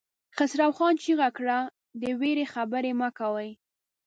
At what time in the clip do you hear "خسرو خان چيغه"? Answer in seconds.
0.35-1.29